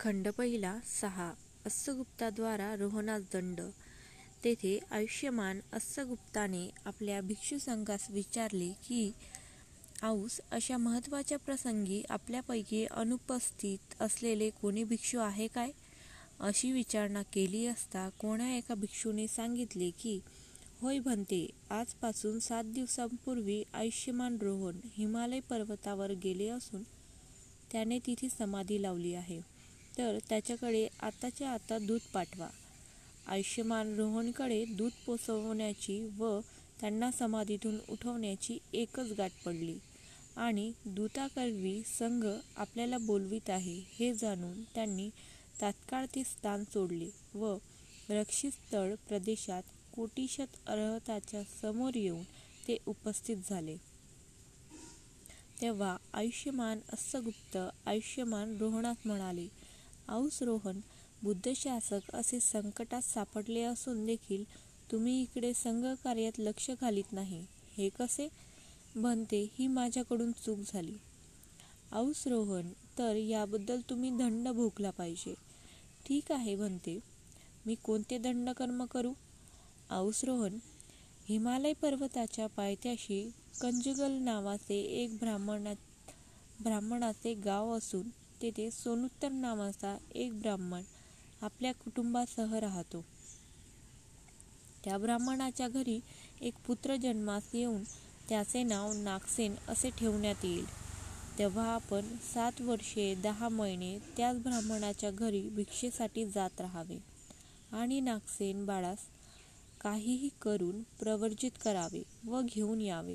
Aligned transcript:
खंड 0.00 0.28
पहिला 0.28 0.72
सहा 0.86 1.24
अस्सगुप्ताद्वारा 1.66 2.74
रोहनास 2.74 3.22
दंड. 3.32 3.60
तेथे 4.44 4.78
आयुष्यमान 4.90 5.60
अस्सगुप्ताने 5.72 6.70
आपल्या 6.86 7.20
भिक्षुसंघास 7.20 8.06
विचारले 8.10 8.68
की 8.68 9.12
आऊस 10.02 10.40
अशा 10.50 10.76
महत्त्वाच्या 10.76 11.38
प्रसंगी 11.38 12.02
आपल्यापैकी 12.10 12.84
अनुपस्थित 12.84 14.02
असलेले 14.02 14.50
कोणी 14.50 14.84
भिक्षू 14.84 15.18
आहे 15.18 15.48
काय? 15.48 15.70
अशी 16.40 16.72
विचारणा 16.72 17.22
केली 17.22 17.66
असता 17.66 18.08
कोणा 18.08 18.56
एका 18.56 18.74
भिक्षूने 18.74 19.28
सांगितले 19.28 19.90
की 19.90 20.18
होय 20.80 20.98
भंते 20.98 21.46
आजपासून 21.70 22.38
सात 22.38 22.64
दिवसांपूर्वी 22.64 23.62
आयुष्यमान 23.74 24.38
रोहन 24.40 24.80
हिमालय 24.96 25.40
पर्वतावर 25.40 26.12
गेले 26.12 26.48
असून 26.48 26.82
त्याने 27.72 27.98
तिथे 27.98 28.28
समाधी 28.28 28.82
लावली 28.82 29.14
आहे. 29.14 29.57
तर 29.98 30.18
त्याच्याकडे 30.28 30.86
आताच्या 31.00 31.50
आता 31.50 31.78
दूध 31.78 32.00
पाठवा. 32.14 32.48
आयुष्यमान 33.26 33.94
रोहनकडे 33.94 34.64
दूध 34.64 34.92
पोचवण्याची 35.06 35.98
व 36.18 36.38
त्यांना 36.80 37.10
समाधीतून 37.10 37.78
उठवण्याची 37.88 38.58
एकच 38.72 39.12
गाठ 39.12 39.30
पडली. 39.44 39.78
आणि 40.36 40.72
दूताकरवी 40.86 41.80
संघ 41.98 42.24
आपल्याला 42.56 42.98
बोलवीत 42.98 43.50
आहे 43.50 43.74
हे 43.90 44.12
जाणून 44.14 44.62
त्यांनी 44.74 45.08
तात्काळ 45.60 46.06
ते 46.14 46.22
स्थान 46.24 46.64
सोडले 46.64 47.08
व 47.34 47.56
रक्षित 48.10 48.52
स्थळ 48.52 48.94
प्रदेशात 49.08 49.62
कोटीशत 49.92 50.56
अर्हताच्या 50.66 51.42
समोर 51.62 51.94
येऊन 51.94 52.22
ते 52.68 52.76
उपस्थित 52.86 53.36
झाले. 53.50 53.76
तेव्हा 55.60 55.96
आयुष्यमान 56.12 56.80
अस्सगुप्त 56.92 57.56
आयुष्यमान 57.86 58.56
रोहणास 58.56 58.96
म्हणाले 59.04 59.46
औस 60.08 60.42
रोहन 60.42 60.80
बुद्धशासक 61.22 62.14
असे 62.14 62.40
संकटात 62.40 63.02
सापडले 63.02 63.62
असून 63.62 64.04
देखील 64.06 64.44
तुम्ही 64.92 65.20
इकडे 65.22 65.52
संघ 65.54 65.84
कार्यात 66.04 66.38
लक्ष 66.38 66.70
घालीत 66.70 67.12
नाही. 67.12 67.44
हे 67.76 67.88
कसे? 67.88 68.28
बनते 68.96 69.42
ही 69.58 69.66
माझ्याकडून 69.66 70.32
चूक 70.32 70.58
झाली. 70.72 70.96
औस 71.92 72.26
रोहन 72.26 72.72
तर 72.98 73.16
याबद्दल 73.16 73.80
तुम्ही 73.90 74.10
दंड 74.10 74.48
भोगला 74.48 74.90
पाहिजे. 74.90 75.34
ठीक 76.06 76.32
आहे 76.32 76.54
बनते 76.56 76.98
मी 77.66 77.74
कोणते 77.74 78.18
दंडकर्म 78.18 78.84
करू? 78.84 79.12
औस 79.90 80.24
रोहन 80.24 80.58
हिमालय 81.28 81.72
पर्वताच्या 81.72 82.46
पायथ्याशी 82.46 83.30
कंजगल 83.60 84.12
नावाचे 84.12 84.80
एक 85.02 85.16
ब्राह्मणा 85.16 85.72
ब्राह्मणाचे 86.60 87.34
गाव 87.34 87.70
असून 87.78 88.08
तेथे 88.42 88.70
सोनुत्तर 88.70 89.28
नावाचा 89.28 89.96
एक 90.14 90.40
ब्राह्मण 90.40 90.82
आपल्या 91.42 91.72
कुटुंबासह 91.74 92.58
राहतो. 92.58 93.04
त्या 94.84 94.98
ब्राह्मणाच्या 94.98 95.68
घरी 95.68 96.00
एक 96.40 96.54
पुत्र 96.66 96.96
जन्मास 96.96 97.50
येऊन 97.54 97.82
त्याचे 98.28 98.62
नाव 98.62 98.92
नागसेन 98.92 99.54
असे 99.68 99.90
ठेवण्यात 99.90 100.44
येईल. 100.44 100.66
तेव्हा 101.38 101.66
आपण 101.66 102.16
सात 102.34 102.60
वर्षे 102.60 103.14
दहा 103.14 103.48
महिने 103.48 103.98
त्याच 104.16 104.38
ब्राह्मणाच्या 104.38 105.10
घरी 105.10 105.48
भिक्षेसाठी 105.48 106.26
जात 106.26 106.60
राहावे 106.60 106.98
आणि 107.72 108.00
नागसेन 108.00 108.66
बाळास 108.66 108.98
काहीही 109.80 110.28
करून 110.42 110.82
प्रवर्जित 110.82 111.50
करावे 111.64 112.02
व 112.24 112.40
घेऊन 112.42 112.80
यावे. 112.80 113.14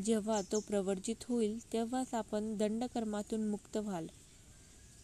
जेव्हा 0.00 0.40
तो 0.52 0.60
प्रवर्जित 0.60 1.24
होईल 1.28 1.72
तेव्हाच 1.72 2.14
आपण 2.14 2.56
दंडकर्मातून 2.56 3.48
मुक्त 3.48 3.76
व्हाल. 3.76 4.06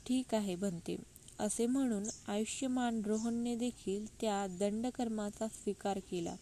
ठीक 0.07 0.35
आहे 0.35 0.55
बनते 0.57 0.97
असे 1.39 1.67
म्हणून 1.67 2.05
आयुष्यमान 2.29 3.03
रोहनने 3.05 3.57
देखील 3.57 4.07
त्या 4.21 4.47
दंडकर्माचा 4.47 5.49
स्वीकार 5.49 5.99
केला. 5.99 6.35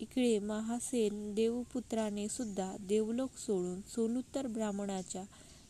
इकडे 0.00 0.38
महासेन 0.38 1.34
देवपुत्राने 1.34 2.28
सुद्धा 2.28 2.76
देवलोक 2.80 3.36
सोडून 3.36 3.80
सोनुत्तर 3.80 4.46
ब्राह्मणाच्या 4.46 5.22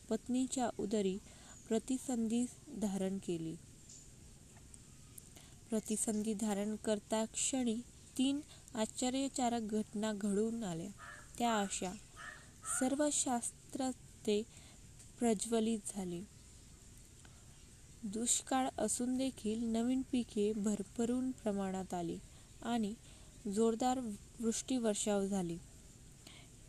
पत्नीच्या 0.09 0.71
उदरी 0.79 1.19
प्रतिसंधी 1.69 2.45
धारण 2.83 3.19
केली. 3.19 3.55
प्रतिसंधी 5.71 6.35
धारण 6.35 6.77
करता 6.77 7.25
क्षणी 7.25 7.77
तीन 8.19 8.41
आश्चर्यकारक 8.75 9.63
घटना 9.63 10.13
घडून 10.13 10.65
आल्या. 10.65 10.91
त्या 11.39 11.59
अशा 11.59 11.93
सर्व 12.81 13.09
शास्त्र 13.13 13.91
ते 14.27 14.43
प्रज्वलित 15.19 15.79
झाले. 15.97 16.21
दुष्काळ 18.03 18.69
असून 18.79 19.17
देखील 19.17 19.65
नवीन 19.65 20.03
पिके 20.13 20.53
भरभरून 20.53 21.31
प्रमाणात 21.31 21.95
आली 21.95 22.19
आणि 22.63 22.95
जोरदार 23.55 23.99
वृष्टीवर्षाव 24.41 25.27
झाली. 25.27 25.59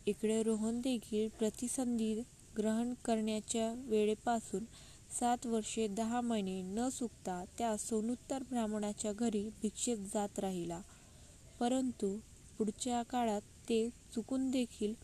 इकडे 0.06 0.42
रोहन 0.42 0.80
देखील 0.80 1.28
प्रतिसंधी 1.28 2.22
ग्रहण 2.58 2.94
करण्याच्या 2.94 3.72
वेळेपासून 3.86 4.64
सात 5.20 5.46
वर्षे 5.46 5.88
दहा 5.88 6.20
महिने 6.20 6.62
न 6.62 6.88
चुकता 6.88 7.44
त्या 7.58 7.76
सोनुत्तर 7.76 8.42
ब्राह्मणाच्या 8.42 9.12
घरी 9.12 9.48
भिक्षेत 9.62 9.96
जात 10.14 10.38
राहिला. 10.38 10.80
परंतु 11.60 12.18
पुढच्या 12.58 13.02
काळात 13.02 13.40
ते 13.70 13.88
चुकून 14.14 14.50
देखील 14.50 14.94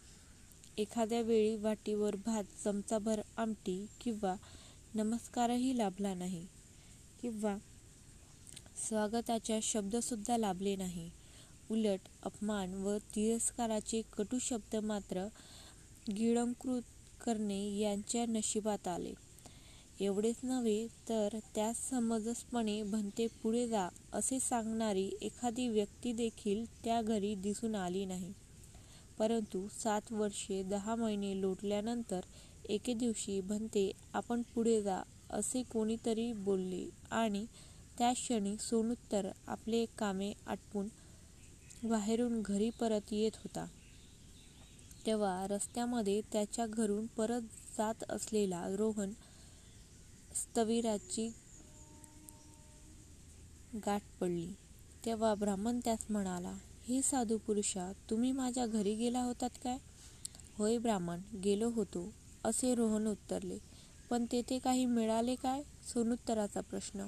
एखाद्या 0.78 1.21
वेळी 1.22 1.54
वाटीवर 1.56 2.15
भात 2.16 2.44
चमचाभर 2.65 3.21
आमटी 3.37 3.75
किंवा 4.00 4.34
नमस्कारही 4.94 5.77
लाभला 5.78 6.15
नाही 6.15 6.44
किंवा 7.21 7.56
स्वागताच्या 8.88 9.59
शब्दसुद्धा 9.62 10.37
लाभले 10.37 10.75
नाही. 10.77 11.09
उलट 11.71 12.09
अपमान 12.22 12.75
व 12.75 12.97
तिरस्काराचे 13.15 14.00
कटू 14.12 14.38
शब्द 14.38 14.75
मात्र 14.77 15.27
गिळंकृत 16.16 16.83
करणे 17.21 17.60
यांच्या 17.78 18.25
नशिबात 18.28 18.88
आले. 18.88 19.12
एवढेच 20.00 20.41
नव्हे 20.43 20.87
तर 21.09 21.38
त्यास 21.54 21.88
समजसपणे 21.91 22.83
भंते 22.83 23.27
पुढे 23.43 23.66
जा 23.69 23.88
असे 24.12 24.41
सांगणारी 24.41 25.09
एखादी 25.22 25.69
व्यक्ती 25.69 26.12
देखील 26.12 26.65
त्या 26.84 27.00
घरी 27.03 27.34
दिसून 27.34 27.75
आली 27.75 28.04
नाही. 28.04 28.33
परंतु 29.19 29.66
सात 29.69 30.12
वर्षे 30.12 30.62
दहा 30.62 30.94
महिने 30.94 31.41
लोटल्यानंतर 31.41 32.21
एके 32.69 32.94
दिवशी 32.94 33.41
भंते 33.41 33.91
आपण 34.12 34.43
पुढे 34.54 34.82
जा 34.82 35.03
असे 35.31 35.62
कोणीतरी 35.62 36.32
बोलले. 36.32 36.88
आणि 37.10 37.47
त्याच 37.99 38.16
क्षणी 38.16 38.56
सोनुत्तर 38.60 39.31
आपले 39.47 39.84
कामे 39.99 40.32
आटपून 40.47 40.88
बाहेरून 41.84 42.43
घरी 42.43 42.71
परत 42.71 43.12
येत 43.12 43.37
होता. 43.37 43.66
तेव्हा 45.06 45.47
रस्त्यामध्ये 45.47 46.21
त्याच्या 46.33 46.66
घरून 46.66 47.06
परत 47.06 47.43
जात 47.78 48.04
असलेला 48.09 48.66
रोहन 48.77 49.10
स्थविराची 50.34 51.28
गाठ 53.87 54.03
पडली. 54.21 54.53
तेव्हा 55.04 55.34
ब्राह्मण 55.34 55.81
त्यास 55.84 56.06
म्हणाला 56.10 56.54
हे 56.88 57.02
साधू 57.02 57.38
पुरुषा 57.38 57.92
तुम्ही 58.10 58.32
माझ्या 58.32 58.66
घरी 58.66 58.94
गेला 58.94 59.20
होतात 59.20 59.50
काय? 59.64 59.76
होय 60.58 60.78
ब्राह्मण 60.78 61.20
गेलो 61.44 61.69
होतो 61.70 62.12
असे 62.44 62.74
रोहन 62.74 63.06
उत्तरले. 63.06 63.58
पण 64.10 64.24
तेथे 64.32 64.58
काही 64.58 64.84
मिळाले 64.86 65.34
काय? 65.34 65.62
सोनुत्तराचा 65.62 66.60
प्रश्न. 66.60 67.06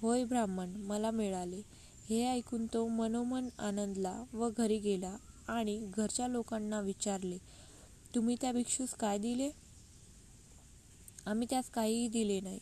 होय 0.00 0.24
ब्राह्मण 0.24 0.70
मला 0.76 1.10
मिळाले. 1.10 1.60
हे 2.08 2.26
ऐकून 2.26 2.66
तो 2.66 2.88
मनोमन 2.88 3.48
आनंदला 3.58 4.24
व 4.32 4.50
घरी 4.58 4.78
गेला 4.78 5.16
आणि 5.48 5.90
घरच्या 5.96 6.28
लोकांना 6.28 6.80
विचारले 6.80 7.38
तुम्ही 8.14 8.36
त्या 8.40 8.52
भिक्षूस 8.52 8.94
काय 8.94 9.18
दिले? 9.18 9.50
आम्ही 11.26 11.46
त्यास 11.50 11.70
काहीही 11.70 12.08
दिले 12.08 12.40
नाही. 12.40 12.58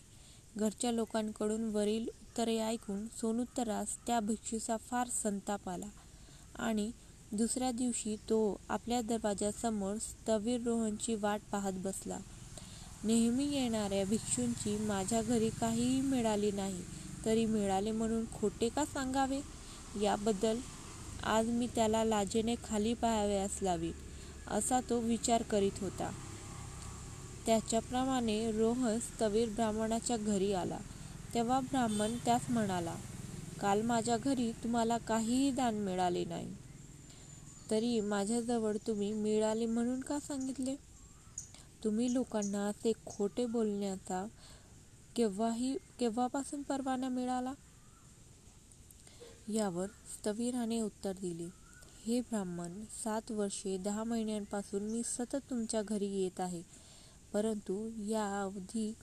घरच्या 0.57 0.93
लोकांकडून 0.93 1.65
वरील 1.65 2.09
उत्तरे 2.09 2.59
ऐकून 2.59 3.07
सोनुत्तरास 3.07 3.99
त्या 4.07 4.21
भिक्षूचा 4.21 4.77
फार 4.77 5.09
संताप 5.09 5.69
आला. 5.69 5.87
आणि 6.59 6.91
दुसऱ्या 7.33 7.71
दिवशी 7.73 8.17
तो 8.17 8.39
आपल्या 8.69 9.01
दरवाजासमोर 9.03 9.97
स्थविर 9.97 10.61
रोहनची 10.63 11.15
वाट 11.15 11.41
पाहत 11.53 11.73
बसला. 11.73 12.19
नेहमी 13.05 13.45
येणाऱ्या 13.45 14.05
भिक्षूंची 14.05 14.77
माझ्या 14.79 15.23
घरी 15.23 15.51
काहीही 15.51 16.01
मिळाली 16.01 16.51
नाही 16.51 16.83
तरी 17.25 17.45
मिळाले 17.47 17.91
म्हणून 17.91 18.25
खोटे 18.35 18.69
का 18.69 18.85
सांगावे? 18.85 19.41
याबद्दल 20.03 20.59
आज 21.23 21.49
मी 21.49 21.67
त्याला 21.67 22.05
लाजेने 22.05 22.55
खाली 22.65 22.95
पाहावे 22.95 23.47
लावी 23.63 23.93
असा 24.47 24.81
तो 24.81 24.99
विचार 25.01 25.43
करीत 25.43 25.81
होता. 25.81 26.11
त्याच्याप्रमाणे 27.47 28.51
रोहन 28.53 28.99
स्थवीर 28.99 29.49
ब्राह्मणाच्या 29.49 30.17
घरी 30.17 30.53
आला. 30.53 30.79
तेव्हा 31.35 31.61
ब्राह्मण 31.61 32.17
त्यास 32.25 32.51
म्हणाला 32.51 32.95
काल 33.61 33.83
माझ्या 33.83 34.17
घरी 34.17 34.53
तुम्हाला 34.53 34.99
काहीही 34.99 35.51
दान 35.51 35.75
मिळाले 35.75 36.25
नाही. 36.25 36.55
तरी 37.71 38.01
माझ्याजवळ 38.01 38.77
तुम्ही 38.87 39.13
मिळाले 39.13 39.67
म्हणून 39.67 40.01
का 40.01 40.21
सांगितले? 40.21 40.77
तुम्ही 41.85 42.15
लोकांना 42.15 42.69
असे 42.69 42.93
खोटे 43.07 43.47
बोलण्याचा 43.47 44.27
केव्हाही 45.17 45.77
केव्हापासून 45.99 46.63
परवाना 46.63 47.09
मिळाला? 47.09 47.53
यावर 49.49 49.87
स्थविराने 49.87 50.81
उत्तर 50.81 51.13
दिले. 51.13 51.49
हे 52.07 52.21
ब्राह्मण 52.21 52.85
सात 53.05 53.33
वर्षे 53.33 53.79
दहा 53.79 54.05
महिन्यांपासून 54.05 54.83
मी 54.83 55.03
सतत 55.05 55.37
तुमच्या 55.51 55.83
घरी 55.83 56.07
येत 56.07 56.41
आहे. 56.41 56.63
परंतु 57.33 57.91
या 58.09 58.43
अवधी 58.43 58.95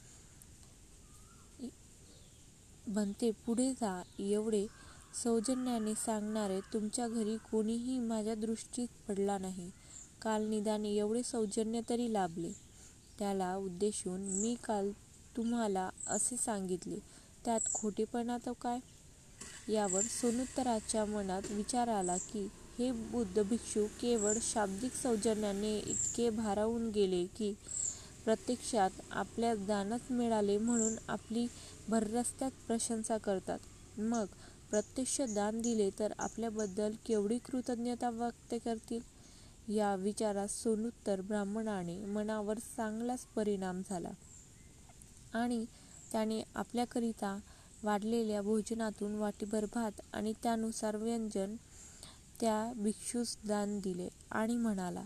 बनते 2.88 3.32
पुढे 3.32 3.74
जा 3.74 4.02
एवढे 4.20 4.68
सौजन्याने 5.24 5.94
सांगणारे 5.96 6.60
तुमच्या 6.74 7.08
घरी 7.08 7.38
कोणीही 7.38 8.00
माझ्या 8.00 8.36
दृष्टीत 8.36 8.88
पडला 9.08 9.38
नाही. 9.38 9.70
काल 10.22 10.48
निदान 10.48 10.86
एवढे 10.86 11.24
सौजन्य 11.24 11.82
तरी 11.90 12.14
लाभले. 12.14 12.52
त्याला 13.20 13.56
उद्देशून 13.56 14.22
मी 14.22 14.56
काल 14.64 14.92
तुम्हाला 15.38 15.90
असे 16.08 16.38
सांगितले. 16.38 17.00
त्यात 17.46 17.60
खोटेपणा 17.74 18.38
तो 18.38 18.54
काय? 18.54 18.80
यावर 19.72 20.02
सोनुत्तराच्या 20.02 21.06
मनात 21.06 21.42
विचार 21.52 21.88
आला 21.88 22.18
की 22.18 22.48
हे 22.80 22.92
बुद्ध 22.92 23.44
भिक्षू 23.44 23.86
केवळ 23.86 24.34
शाब्दिक 24.42 24.94
सौजन्याने 24.94 25.80
इतके 25.80 26.30
भारावून 26.30 26.90
गेले 26.90 27.26
की 27.26 27.54
प्रत्यक्षात 28.26 29.02
आपल्या 29.12 29.54
दानच 29.58 30.12
मिळाले 30.12 30.58
म्हणून 30.58 30.96
आपली 31.08 31.48
भररस्त्यात 31.90 32.52
प्रशंसा 32.68 33.18
करतात. 33.18 33.60
मग 33.98 34.26
प्रत्यक्ष 34.72 35.20
दान 35.30 35.62
दिले 35.62 35.90
तर 36.00 36.14
आपल्याबद्दल 36.20 36.94
केवढी 37.06 37.38
कृतज्ञता 37.42 38.10
व्यक्त 38.10 38.56
करतील? 38.66 39.02
या 39.70 39.96
विचारात 39.96 40.48
सोनुत्तर 40.48 41.22
ब्राह्मणाने 41.22 41.98
मनावर 42.06 42.58
चांगलाच 42.68 43.26
परिणाम 43.36 43.82
झाला 43.90 44.10
आणि 45.34 45.64
त्याने 46.12 46.42
आपल्याकरिता 46.56 47.38
वाढलेल्या 47.84 48.42
भोजनातून 48.42 49.16
वाटीभर 49.16 49.66
भात 49.66 50.02
आणि 50.14 50.34
त्यानुसार 50.44 50.96
व्यंजन 50.96 51.56
त्या 52.40 52.72
भिक्षूस 52.76 53.36
दान 53.48 53.80
दिले 53.80 54.08
आणि 54.32 54.56
म्हणाला 54.56 55.04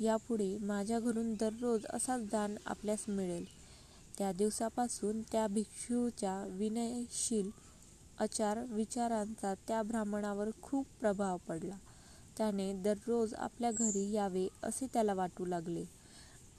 यापुढे 0.00 0.58
माझ्या 0.58 1.00
घरून 1.00 1.34
दररोज 1.34 1.86
असाच 1.86 2.26
दान 2.26 2.56
आपल्यास 2.66 3.04
मिळेल. 3.08 3.44
त्या 4.18 4.32
दिवसापासून 4.32 5.22
त्या 5.22 5.46
भिक्षूच्या 5.46 6.44
विनयशील 6.50 7.50
आचार 8.18 8.58
विचारांचा 8.68 9.54
त्या 9.68 9.82
ब्राह्मणावर 9.82 10.48
खूप 10.62 10.86
प्रभाव 11.00 11.36
पडला. 11.36 11.76
त्याने 12.38 12.72
दररोज 12.72 13.34
आपल्या 13.34 13.70
घरी 13.70 14.12
यावे 14.12 14.48
असे 14.62 14.86
त्याला 14.92 15.14
वाटू 15.14 15.44
लागले. 15.44 15.84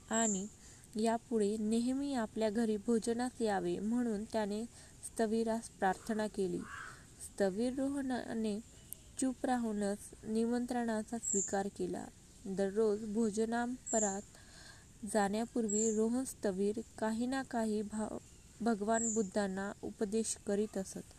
आणि 0.10 0.48
यापुढे 0.96 1.58
नेहमी 1.60 2.14
आपल्या 2.14 2.50
घरी 2.50 2.78
भोजनास 2.78 3.42
यावे 3.42 3.80
म्हणून 3.80 4.24
त्याने 4.24 4.64
स्थविरास 5.04 5.70
प्रार्थना 5.70 6.28
केली. 6.28 6.60
स्थविरोहणाने 7.26 8.60
चूप 9.22 9.46
राहूनच 9.46 9.98
निमंत्रणाचा 10.24 11.18
स्वीकार 11.18 11.68
केला. 11.68 12.06
दररोज 12.48 13.04
भोजनांपरात 13.14 15.06
जाण्यापूर्वी 15.06 15.90
रोहन 15.96 16.24
स्थवीर 16.24 16.80
काही 17.00 17.26
ना 17.26 17.42
काही 17.44 17.82
भगवान 18.62 19.14
बुद्धांना 19.14 19.72
उपदेश 19.84 20.36
करीत 20.48 20.78
असत. 20.78 21.14